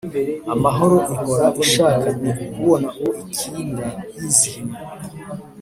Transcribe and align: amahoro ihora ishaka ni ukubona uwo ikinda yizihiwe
amahoro 0.53 0.97
ihora 1.15 1.47
ishaka 1.63 2.07
ni 2.19 2.29
ukubona 2.43 2.87
uwo 3.01 3.11
ikinda 3.31 3.85
yizihiwe 4.19 4.75